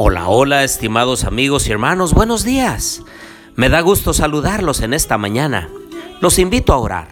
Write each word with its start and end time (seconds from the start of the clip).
Hola, 0.00 0.28
hola, 0.28 0.62
estimados 0.62 1.24
amigos 1.24 1.66
y 1.66 1.72
hermanos, 1.72 2.14
buenos 2.14 2.44
días. 2.44 3.02
Me 3.56 3.68
da 3.68 3.80
gusto 3.80 4.14
saludarlos 4.14 4.80
en 4.80 4.94
esta 4.94 5.18
mañana. 5.18 5.70
Los 6.20 6.38
invito 6.38 6.72
a 6.72 6.78
orar. 6.78 7.08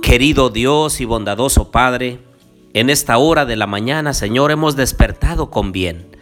Querido 0.00 0.48
Dios 0.48 1.02
y 1.02 1.04
bondadoso 1.04 1.70
Padre, 1.70 2.20
en 2.72 2.88
esta 2.88 3.18
hora 3.18 3.44
de 3.44 3.56
la 3.56 3.66
mañana, 3.66 4.14
Señor, 4.14 4.50
hemos 4.50 4.76
despertado 4.76 5.50
con 5.50 5.72
bien 5.72 6.16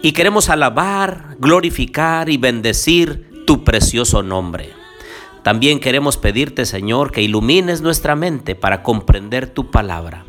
y 0.00 0.12
queremos 0.12 0.48
alabar, 0.48 1.36
glorificar 1.38 2.30
y 2.30 2.38
bendecir 2.38 3.44
tu 3.46 3.64
precioso 3.64 4.22
nombre. 4.22 4.70
También 5.42 5.78
queremos 5.78 6.16
pedirte, 6.16 6.64
Señor, 6.64 7.12
que 7.12 7.20
ilumines 7.20 7.82
nuestra 7.82 8.16
mente 8.16 8.54
para 8.54 8.82
comprender 8.82 9.46
tu 9.46 9.70
palabra. 9.70 10.24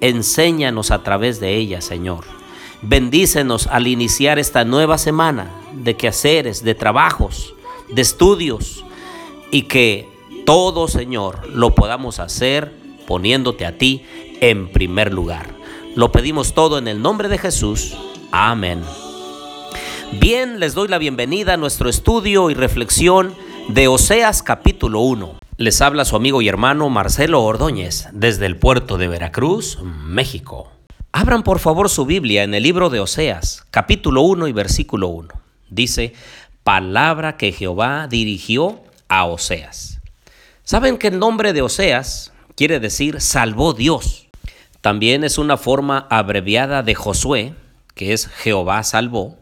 Enséñanos 0.00 0.92
a 0.92 1.02
través 1.02 1.40
de 1.40 1.58
ella, 1.58 1.82
Señor 1.82 2.39
Bendícenos 2.82 3.66
al 3.66 3.86
iniciar 3.86 4.38
esta 4.38 4.64
nueva 4.64 4.96
semana 4.96 5.50
de 5.74 5.96
quehaceres, 5.96 6.64
de 6.64 6.74
trabajos, 6.74 7.54
de 7.90 8.00
estudios 8.00 8.84
y 9.50 9.62
que 9.62 10.08
todo, 10.46 10.88
Señor, 10.88 11.46
lo 11.48 11.74
podamos 11.74 12.20
hacer 12.20 12.72
poniéndote 13.06 13.66
a 13.66 13.76
ti 13.76 14.02
en 14.40 14.72
primer 14.72 15.12
lugar. 15.12 15.54
Lo 15.94 16.10
pedimos 16.10 16.54
todo 16.54 16.78
en 16.78 16.88
el 16.88 17.02
nombre 17.02 17.28
de 17.28 17.36
Jesús. 17.36 17.96
Amén. 18.30 18.82
Bien, 20.18 20.58
les 20.58 20.74
doy 20.74 20.88
la 20.88 20.98
bienvenida 20.98 21.54
a 21.54 21.58
nuestro 21.58 21.90
estudio 21.90 22.50
y 22.50 22.54
reflexión 22.54 23.34
de 23.68 23.88
Oseas 23.88 24.42
capítulo 24.42 25.00
1. 25.00 25.34
Les 25.58 25.82
habla 25.82 26.06
su 26.06 26.16
amigo 26.16 26.40
y 26.40 26.48
hermano 26.48 26.88
Marcelo 26.88 27.42
Ordóñez 27.42 28.08
desde 28.12 28.46
el 28.46 28.56
puerto 28.56 28.96
de 28.96 29.08
Veracruz, 29.08 29.78
México. 29.82 30.79
Abran 31.12 31.42
por 31.42 31.58
favor 31.58 31.88
su 31.90 32.06
Biblia 32.06 32.44
en 32.44 32.54
el 32.54 32.62
libro 32.62 32.88
de 32.88 33.00
Oseas, 33.00 33.64
capítulo 33.72 34.22
1 34.22 34.46
y 34.46 34.52
versículo 34.52 35.08
1. 35.08 35.28
Dice, 35.68 36.14
palabra 36.62 37.36
que 37.36 37.50
Jehová 37.50 38.06
dirigió 38.08 38.80
a 39.08 39.24
Oseas. 39.24 40.00
¿Saben 40.62 40.98
que 40.98 41.08
el 41.08 41.18
nombre 41.18 41.52
de 41.52 41.62
Oseas 41.62 42.32
quiere 42.54 42.78
decir 42.78 43.20
salvó 43.20 43.72
Dios? 43.72 44.28
También 44.82 45.24
es 45.24 45.36
una 45.36 45.56
forma 45.56 46.06
abreviada 46.10 46.84
de 46.84 46.94
Josué, 46.94 47.54
que 47.96 48.12
es 48.12 48.28
Jehová 48.28 48.84
salvó, 48.84 49.36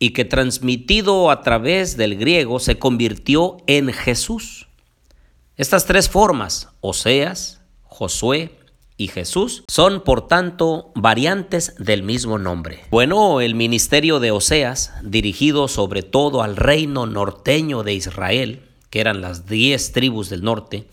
y 0.00 0.10
que 0.10 0.24
transmitido 0.24 1.30
a 1.30 1.42
través 1.42 1.96
del 1.96 2.16
griego 2.16 2.58
se 2.58 2.76
convirtió 2.76 3.58
en 3.68 3.92
Jesús. 3.92 4.66
Estas 5.56 5.86
tres 5.86 6.08
formas, 6.08 6.70
Oseas, 6.80 7.60
Josué 7.84 8.57
y 8.98 9.08
Jesús 9.08 9.62
son 9.68 10.02
por 10.02 10.26
tanto 10.26 10.90
variantes 10.94 11.76
del 11.78 12.02
mismo 12.02 12.36
nombre. 12.36 12.80
Bueno, 12.90 13.40
el 13.40 13.54
ministerio 13.54 14.18
de 14.18 14.32
Oseas, 14.32 14.92
dirigido 15.02 15.68
sobre 15.68 16.02
todo 16.02 16.42
al 16.42 16.56
reino 16.56 17.06
norteño 17.06 17.84
de 17.84 17.94
Israel, 17.94 18.62
que 18.90 19.00
eran 19.00 19.20
las 19.20 19.46
diez 19.46 19.92
tribus 19.92 20.28
del 20.28 20.42
norte, 20.42 20.88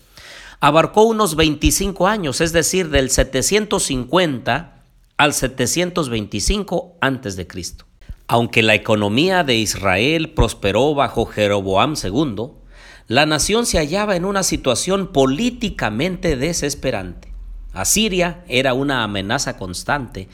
abarcó 0.60 1.02
unos 1.02 1.34
25 1.34 2.06
años, 2.06 2.40
es 2.40 2.52
decir, 2.52 2.90
del 2.90 3.10
750 3.10 4.82
al 5.16 5.34
725 5.34 6.96
antes 7.00 7.36
de 7.36 7.46
Cristo. 7.48 7.86
Aunque 8.28 8.62
la 8.62 8.74
economía 8.74 9.42
de 9.42 9.56
Israel 9.56 10.30
prosperó 10.30 10.94
bajo 10.94 11.26
Jeroboam 11.26 11.94
II, 12.00 12.50
la 13.08 13.26
nación 13.26 13.66
se 13.66 13.78
hallaba 13.78 14.14
en 14.14 14.24
una 14.24 14.44
situación 14.44 15.12
políticamente 15.12 16.36
desesperante. 16.36 17.25
Asiria 17.76 18.44
era 18.48 18.74
una 18.74 19.04
amenaza 19.04 19.56
constante 19.56 20.28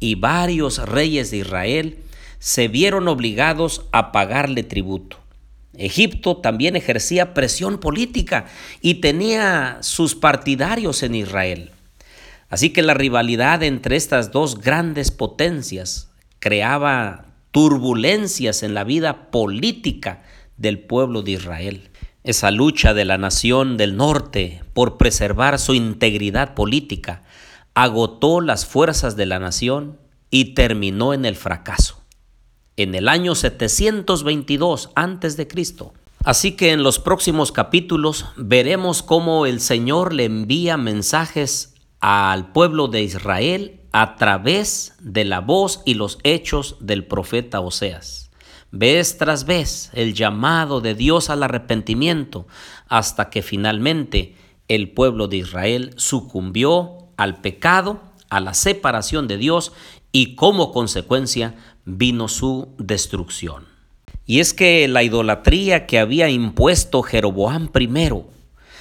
y 0.00 0.14
varios 0.14 0.78
reyes 0.78 1.30
de 1.30 1.38
Israel 1.38 1.98
se 2.38 2.68
vieron 2.68 3.08
obligados 3.08 3.86
a 3.92 4.12
pagarle 4.12 4.62
tributo. 4.62 5.18
Egipto 5.76 6.36
también 6.36 6.76
ejercía 6.76 7.34
presión 7.34 7.78
política 7.78 8.46
y 8.80 8.94
tenía 8.94 9.78
sus 9.80 10.14
partidarios 10.14 11.02
en 11.02 11.14
Israel. 11.14 11.70
Así 12.48 12.70
que 12.70 12.82
la 12.82 12.94
rivalidad 12.94 13.62
entre 13.62 13.96
estas 13.96 14.30
dos 14.30 14.60
grandes 14.60 15.10
potencias 15.10 16.10
creaba 16.38 17.26
turbulencias 17.50 18.62
en 18.62 18.74
la 18.74 18.84
vida 18.84 19.30
política 19.30 20.22
del 20.56 20.78
pueblo 20.78 21.22
de 21.22 21.32
Israel. 21.32 21.90
Esa 22.24 22.50
lucha 22.50 22.94
de 22.94 23.04
la 23.04 23.18
nación 23.18 23.76
del 23.76 23.98
norte 23.98 24.62
por 24.72 24.96
preservar 24.96 25.58
su 25.58 25.74
integridad 25.74 26.54
política 26.54 27.22
agotó 27.74 28.40
las 28.40 28.64
fuerzas 28.64 29.14
de 29.14 29.26
la 29.26 29.38
nación 29.38 29.98
y 30.30 30.54
terminó 30.54 31.12
en 31.12 31.26
el 31.26 31.36
fracaso. 31.36 32.00
En 32.78 32.94
el 32.94 33.10
año 33.10 33.34
722 33.34 34.90
a.C. 34.94 35.48
Así 36.24 36.52
que 36.52 36.72
en 36.72 36.82
los 36.82 36.98
próximos 36.98 37.52
capítulos 37.52 38.24
veremos 38.38 39.02
cómo 39.02 39.44
el 39.44 39.60
Señor 39.60 40.14
le 40.14 40.24
envía 40.24 40.78
mensajes 40.78 41.74
al 42.00 42.52
pueblo 42.52 42.88
de 42.88 43.02
Israel 43.02 43.82
a 43.92 44.16
través 44.16 44.94
de 44.98 45.26
la 45.26 45.40
voz 45.40 45.82
y 45.84 45.92
los 45.92 46.18
hechos 46.22 46.78
del 46.80 47.06
profeta 47.06 47.60
Oseas 47.60 48.23
vez 48.78 49.18
tras 49.18 49.44
vez 49.44 49.90
el 49.94 50.14
llamado 50.14 50.80
de 50.80 50.94
Dios 50.94 51.30
al 51.30 51.42
arrepentimiento 51.42 52.46
hasta 52.88 53.30
que 53.30 53.42
finalmente 53.42 54.34
el 54.68 54.90
pueblo 54.90 55.28
de 55.28 55.38
Israel 55.38 55.92
sucumbió 55.96 56.98
al 57.16 57.40
pecado, 57.40 58.00
a 58.30 58.40
la 58.40 58.54
separación 58.54 59.28
de 59.28 59.38
Dios 59.38 59.72
y 60.10 60.34
como 60.34 60.72
consecuencia 60.72 61.54
vino 61.84 62.28
su 62.28 62.68
destrucción. 62.78 63.66
Y 64.26 64.40
es 64.40 64.54
que 64.54 64.88
la 64.88 65.02
idolatría 65.02 65.86
que 65.86 65.98
había 65.98 66.28
impuesto 66.28 67.02
Jeroboam 67.02 67.68
I 67.78 68.24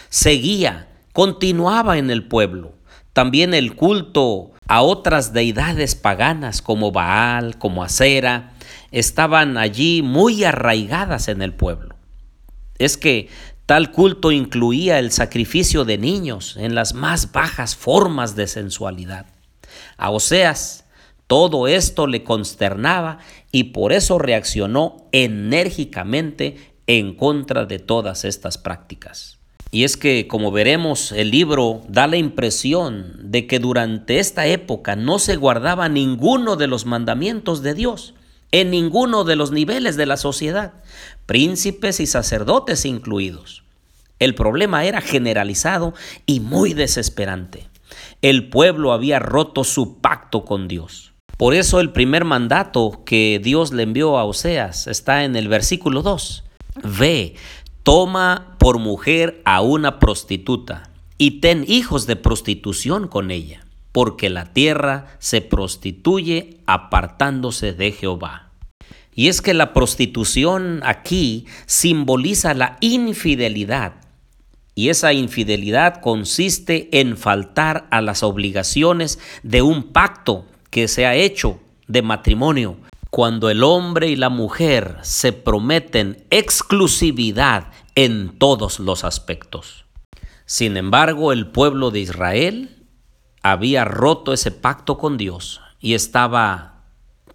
seguía, 0.09 0.87
continuaba 1.11 1.97
en 1.97 2.09
el 2.09 2.23
pueblo. 2.23 2.73
También 3.11 3.53
el 3.53 3.75
culto 3.75 4.51
a 4.67 4.81
otras 4.81 5.33
deidades 5.33 5.95
paganas 5.95 6.61
como 6.61 6.91
Baal, 6.91 7.57
como 7.57 7.83
Acera, 7.83 8.52
estaban 8.91 9.57
allí 9.57 10.01
muy 10.01 10.43
arraigadas 10.43 11.27
en 11.27 11.41
el 11.41 11.53
pueblo. 11.53 11.95
Es 12.79 12.97
que 12.97 13.29
tal 13.65 13.91
culto 13.91 14.31
incluía 14.31 14.99
el 14.99 15.11
sacrificio 15.11 15.85
de 15.85 15.97
niños 15.97 16.57
en 16.57 16.75
las 16.75 16.93
más 16.93 17.31
bajas 17.31 17.75
formas 17.75 18.35
de 18.35 18.47
sensualidad. 18.47 19.25
A 19.97 20.09
Oseas 20.09 20.83
todo 21.27 21.67
esto 21.67 22.05
le 22.05 22.23
consternaba 22.23 23.19
y 23.51 23.65
por 23.65 23.93
eso 23.93 24.19
reaccionó 24.19 25.07
enérgicamente 25.11 26.75
en 26.85 27.15
contra 27.15 27.65
de 27.65 27.79
todas 27.79 28.25
estas 28.25 28.57
prácticas. 28.57 29.39
Y 29.71 29.85
es 29.85 29.97
que, 29.97 30.27
como 30.27 30.51
veremos, 30.51 31.11
el 31.11 31.31
libro 31.31 31.81
da 31.87 32.05
la 32.05 32.17
impresión 32.17 33.31
de 33.31 33.47
que 33.47 33.57
durante 33.57 34.19
esta 34.19 34.45
época 34.45 34.95
no 34.95 35.17
se 35.17 35.35
guardaba 35.35 35.89
ninguno 35.89 36.55
de 36.55 36.67
los 36.67 36.85
mandamientos 36.85 37.63
de 37.63 37.73
Dios 37.73 38.13
en 38.53 38.69
ninguno 38.69 39.23
de 39.23 39.35
los 39.35 39.51
niveles 39.51 39.97
de 39.97 40.05
la 40.05 40.15
sociedad, 40.15 40.73
príncipes 41.25 41.99
y 41.99 42.05
sacerdotes 42.05 42.85
incluidos. 42.85 43.63
El 44.19 44.35
problema 44.35 44.85
era 44.85 45.01
generalizado 45.01 45.95
y 46.27 46.39
muy 46.39 46.75
desesperante. 46.75 47.67
El 48.21 48.49
pueblo 48.49 48.93
había 48.93 49.17
roto 49.17 49.63
su 49.63 49.99
pacto 49.99 50.45
con 50.45 50.67
Dios. 50.67 51.13
Por 51.35 51.55
eso 51.55 51.79
el 51.79 51.91
primer 51.93 52.25
mandato 52.25 53.01
que 53.05 53.41
Dios 53.43 53.73
le 53.73 53.81
envió 53.81 54.19
a 54.19 54.23
Oseas 54.23 54.85
está 54.85 55.23
en 55.23 55.35
el 55.35 55.47
versículo 55.47 56.03
2. 56.03 56.43
Ve, 56.83 57.33
toma 57.81 58.55
por 58.59 58.77
mujer 58.77 59.41
a 59.45 59.61
una 59.61 59.97
prostituta 59.97 60.91
y 61.17 61.41
ten 61.41 61.65
hijos 61.67 62.05
de 62.05 62.17
prostitución 62.17 63.07
con 63.07 63.31
ella 63.31 63.63
porque 63.93 64.29
la 64.29 64.51
tierra 64.51 65.15
se 65.19 65.41
prostituye 65.41 66.57
apartándose 66.65 67.73
de 67.73 67.91
Jehová. 67.93 68.42
Y 69.15 69.27
es 69.27 69.41
que 69.41 69.53
la 69.53 69.73
prostitución 69.73 70.81
aquí 70.83 71.45
simboliza 71.65 72.53
la 72.53 72.77
infidelidad. 72.81 73.93
Y 74.75 74.89
esa 74.89 75.13
infidelidad 75.13 76.01
consiste 76.01 76.89
en 76.99 77.15
faltar 77.15 77.87
a 77.91 78.01
las 78.01 78.23
obligaciones 78.23 79.19
de 79.43 79.61
un 79.61 79.83
pacto 79.83 80.45
que 80.71 80.87
se 80.87 81.05
ha 81.05 81.15
hecho 81.15 81.59
de 81.87 82.01
matrimonio. 82.01 82.77
Cuando 83.11 83.51
el 83.51 83.63
hombre 83.63 84.09
y 84.09 84.15
la 84.15 84.29
mujer 84.29 84.97
se 85.03 85.31
prometen 85.31 86.25
exclusividad 86.31 87.67
en 87.93 88.39
todos 88.39 88.79
los 88.79 89.03
aspectos. 89.03 89.85
Sin 90.45 90.77
embargo, 90.77 91.31
el 91.31 91.47
pueblo 91.47 91.91
de 91.91 91.99
Israel 91.99 92.87
había 93.43 93.85
roto 93.85 94.33
ese 94.33 94.49
pacto 94.49 94.97
con 94.97 95.17
Dios 95.17 95.61
y 95.79 95.93
estaba 95.93 96.72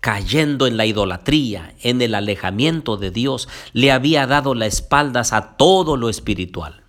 cayendo 0.00 0.66
en 0.66 0.76
la 0.76 0.86
idolatría, 0.86 1.74
en 1.82 2.00
el 2.02 2.14
alejamiento 2.14 2.96
de 2.96 3.10
Dios, 3.10 3.48
le 3.72 3.90
había 3.92 4.26
dado 4.26 4.54
las 4.54 4.74
espaldas 4.74 5.32
a 5.32 5.56
todo 5.56 5.96
lo 5.96 6.08
espiritual. 6.08 6.82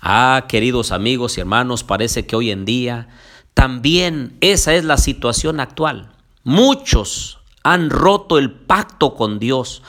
Ah, 0.00 0.46
queridos 0.48 0.92
amigos 0.92 1.36
y 1.36 1.40
hermanos, 1.40 1.84
parece 1.84 2.26
que 2.26 2.36
hoy 2.36 2.50
en 2.50 2.64
día 2.64 3.08
también 3.54 4.36
esa 4.40 4.74
es 4.74 4.84
la 4.84 4.96
situación 4.96 5.58
actual. 5.58 6.12
Muchos 6.44 7.40
han 7.64 7.90
roto 7.90 8.38
el 8.38 8.52
pacto 8.52 9.14
con 9.14 9.38
Dios, 9.38 9.82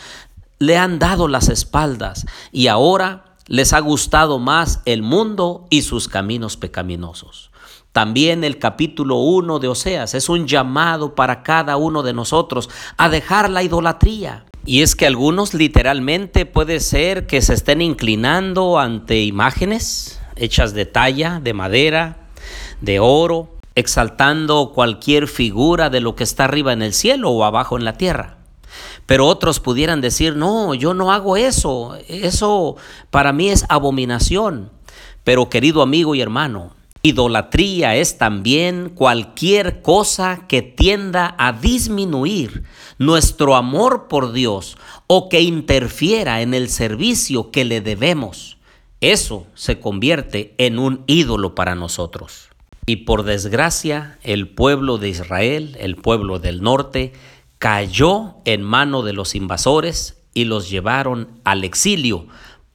le 0.57 0.77
han 0.77 0.99
dado 0.99 1.27
las 1.27 1.49
espaldas 1.49 2.25
y 2.51 2.67
ahora 2.67 3.28
les 3.49 3.73
ha 3.73 3.79
gustado 3.79 4.37
más 4.39 4.81
el 4.85 5.01
mundo 5.01 5.65
y 5.69 5.81
sus 5.81 6.07
caminos 6.07 6.55
pecaminosos. 6.55 7.51
También 7.91 8.43
el 8.43 8.59
capítulo 8.59 9.17
1 9.17 9.57
de 9.57 9.67
Oseas 9.67 10.13
es 10.13 10.29
un 10.29 10.47
llamado 10.47 11.15
para 11.15 11.41
cada 11.41 11.75
uno 11.75 12.03
de 12.03 12.13
nosotros 12.13 12.69
a 12.95 13.09
dejar 13.09 13.49
la 13.49 13.63
idolatría. 13.63 14.45
Y 14.65 14.83
es 14.83 14.95
que 14.95 15.07
algunos 15.07 15.55
literalmente 15.55 16.45
puede 16.45 16.79
ser 16.79 17.25
que 17.25 17.41
se 17.41 17.55
estén 17.55 17.81
inclinando 17.81 18.77
ante 18.77 19.23
imágenes 19.23 20.21
hechas 20.35 20.73
de 20.73 20.85
talla, 20.85 21.39
de 21.41 21.53
madera, 21.53 22.27
de 22.81 22.99
oro, 22.99 23.49
exaltando 23.73 24.73
cualquier 24.75 25.27
figura 25.27 25.89
de 25.89 26.01
lo 26.01 26.15
que 26.15 26.23
está 26.23 26.43
arriba 26.43 26.71
en 26.71 26.83
el 26.83 26.93
cielo 26.93 27.31
o 27.31 27.43
abajo 27.43 27.77
en 27.77 27.85
la 27.85 27.93
tierra. 27.93 28.38
Pero 29.09 29.25
otros 29.25 29.59
pudieran 29.59 30.01
decir, 30.01 30.35
no, 30.35 30.75
yo 30.75 30.93
no 30.93 31.11
hago 31.11 31.35
eso, 31.35 31.97
eso 32.07 32.75
para 33.09 33.33
mí 33.33 33.49
es 33.49 33.65
abominación. 33.67 34.69
Pero 35.23 35.49
querido 35.49 35.81
amigo 35.81 36.13
y 36.13 36.21
hermano, 36.21 36.75
idolatría 37.01 37.95
es 37.95 38.19
también 38.19 38.91
cualquier 38.93 39.81
cosa 39.81 40.45
que 40.47 40.61
tienda 40.61 41.33
a 41.39 41.53
disminuir 41.53 42.65
nuestro 42.99 43.55
amor 43.55 44.07
por 44.09 44.31
Dios 44.31 44.77
o 45.07 45.27
que 45.27 45.41
interfiera 45.41 46.43
en 46.43 46.53
el 46.53 46.69
servicio 46.69 47.49
que 47.49 47.65
le 47.65 47.81
debemos. 47.81 48.57
Eso 49.01 49.47
se 49.55 49.79
convierte 49.79 50.53
en 50.59 50.77
un 50.77 51.03
ídolo 51.07 51.55
para 51.55 51.73
nosotros. 51.73 52.49
Y 52.85 52.97
por 52.97 53.23
desgracia, 53.23 54.19
el 54.21 54.49
pueblo 54.49 54.99
de 54.99 55.09
Israel, 55.09 55.77
el 55.79 55.95
pueblo 55.95 56.37
del 56.37 56.61
norte, 56.61 57.13
cayó 57.59 58.37
en 58.45 58.63
mano 58.63 59.03
de 59.03 59.13
los 59.13 59.35
invasores 59.35 60.17
y 60.33 60.45
los 60.45 60.69
llevaron 60.69 61.41
al 61.43 61.65
exilio 61.65 62.27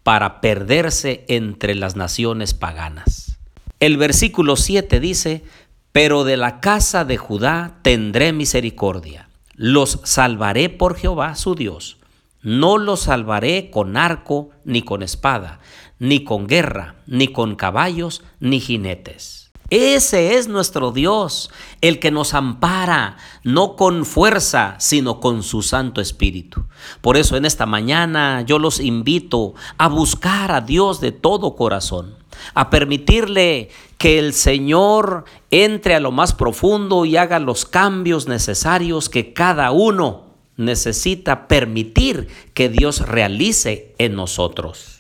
para 0.03 0.43
perderse 0.43 1.25
entre 1.29 1.75
las 1.75 1.97
naciones 1.97 2.53
paganas. 2.53 3.39
El 3.81 3.97
versículo 3.97 4.57
7 4.57 5.01
dice, 5.01 5.43
pero 5.91 6.25
de 6.25 6.37
la 6.37 6.61
casa 6.61 7.05
de 7.05 7.17
Judá 7.17 7.79
tendré 7.83 8.33
misericordia, 8.33 9.29
los 9.55 10.01
salvaré 10.05 10.69
por 10.69 10.97
Jehová 10.97 11.35
su 11.35 11.55
Dios, 11.55 11.97
no 12.43 12.77
los 12.77 13.01
salvaré 13.01 13.71
con 13.71 13.97
arco 13.97 14.51
ni 14.65 14.83
con 14.83 15.03
espada, 15.03 15.61
ni 15.99 16.25
con 16.25 16.47
guerra, 16.47 16.97
ni 17.07 17.29
con 17.29 17.57
caballos, 17.57 18.23
ni 18.39 18.61
jinetes 18.61 19.45
ese 19.75 20.37
es 20.37 20.47
nuestro 20.47 20.93
Dios, 20.93 21.51
el 21.81 21.99
que 21.99 22.11
nos 22.11 22.33
ampara, 22.35 23.17
no 23.43 23.75
con 23.75 24.07
fuerza, 24.07 24.77
sino 24.79 25.21
con 25.21 25.43
su 25.43 25.63
Santo 25.63 26.01
Espíritu. 26.01 26.65
Por 27.01 27.17
eso 27.17 27.37
en 27.37 27.45
esta 27.45 27.67
mañana 27.67 28.43
yo 28.43 28.59
los 28.59 28.79
invito 28.79 29.55
a 29.77 29.89
buscar 29.89 30.53
a 30.53 30.61
Dios 30.61 31.01
de 31.01 31.11
todo 31.11 31.57
corazón, 31.57 32.15
a 32.55 32.71
permitirle 32.71 33.71
que 33.99 34.19
el 34.21 34.33
Señor 34.33 35.25
entre 35.51 35.97
a 35.97 36.01
lo 36.01 36.13
más 36.13 36.35
profundo 36.35 37.05
y 37.05 37.17
haga 37.17 37.41
los 37.41 37.65
cambios 37.65 38.29
necesarios 38.29 39.09
que 39.09 39.33
cada 39.33 39.73
uno 39.73 40.25
necesita 40.57 41.49
permitir 41.49 42.29
que 42.55 42.69
Dios 42.69 43.01
realice 43.01 43.95
en 43.99 44.15
nosotros 44.15 44.94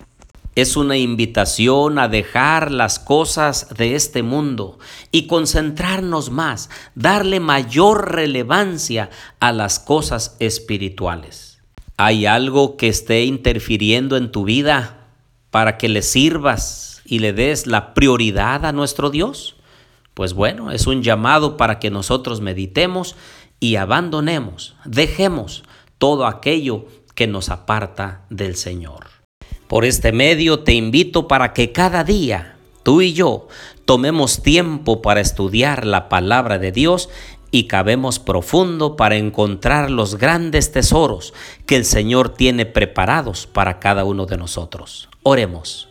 es 0.54 0.76
una 0.76 0.96
invitación 0.96 1.98
a 1.98 2.08
dejar 2.08 2.70
las 2.70 2.98
cosas 2.98 3.68
de 3.76 3.94
este 3.94 4.22
mundo 4.22 4.78
y 5.10 5.26
concentrarnos 5.26 6.30
más, 6.30 6.70
darle 6.94 7.40
mayor 7.40 8.14
relevancia 8.14 9.10
a 9.40 9.52
las 9.52 9.80
cosas 9.80 10.36
espirituales. 10.38 11.60
¿Hay 11.96 12.26
algo 12.26 12.76
que 12.76 12.88
esté 12.88 13.24
interfiriendo 13.24 14.16
en 14.16 14.30
tu 14.30 14.44
vida 14.44 15.08
para 15.50 15.76
que 15.76 15.88
le 15.88 16.02
sirvas 16.02 17.02
y 17.04 17.18
le 17.18 17.32
des 17.32 17.66
la 17.66 17.94
prioridad 17.94 18.64
a 18.64 18.72
nuestro 18.72 19.10
Dios? 19.10 19.56
Pues 20.14 20.34
bueno, 20.34 20.70
es 20.70 20.86
un 20.86 21.02
llamado 21.02 21.56
para 21.56 21.80
que 21.80 21.90
nosotros 21.90 22.40
meditemos 22.40 23.16
y 23.58 23.76
abandonemos, 23.76 24.76
dejemos 24.84 25.64
todo 25.98 26.26
aquello 26.26 26.86
que 27.14 27.26
nos 27.26 27.48
aparta 27.48 28.24
del 28.30 28.56
Señor. 28.56 29.13
Por 29.74 29.84
este 29.84 30.12
medio 30.12 30.60
te 30.60 30.72
invito 30.72 31.26
para 31.26 31.52
que 31.52 31.72
cada 31.72 32.04
día 32.04 32.54
tú 32.84 33.00
y 33.00 33.12
yo 33.12 33.48
tomemos 33.84 34.40
tiempo 34.40 35.02
para 35.02 35.20
estudiar 35.20 35.84
la 35.84 36.08
palabra 36.08 36.60
de 36.60 36.70
Dios 36.70 37.08
y 37.50 37.64
cabemos 37.64 38.20
profundo 38.20 38.94
para 38.94 39.16
encontrar 39.16 39.90
los 39.90 40.16
grandes 40.16 40.70
tesoros 40.70 41.34
que 41.66 41.74
el 41.74 41.84
Señor 41.84 42.28
tiene 42.28 42.66
preparados 42.66 43.48
para 43.48 43.80
cada 43.80 44.04
uno 44.04 44.26
de 44.26 44.36
nosotros. 44.36 45.08
Oremos. 45.24 45.88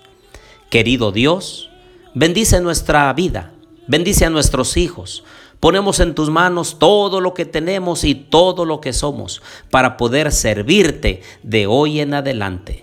Querido 0.70 1.12
Dios, 1.12 1.70
bendice 2.14 2.62
nuestra 2.62 3.12
vida, 3.12 3.52
bendice 3.88 4.24
a 4.24 4.30
nuestros 4.30 4.78
hijos. 4.78 5.26
Ponemos 5.60 6.00
en 6.00 6.16
tus 6.16 6.30
manos 6.30 6.80
todo 6.80 7.20
lo 7.20 7.34
que 7.34 7.44
tenemos 7.44 8.06
y 8.06 8.16
todo 8.16 8.64
lo 8.64 8.80
que 8.80 8.94
somos 8.94 9.42
para 9.70 9.98
poder 9.98 10.32
servirte 10.32 11.22
de 11.44 11.68
hoy 11.68 12.00
en 12.00 12.14
adelante. 12.14 12.83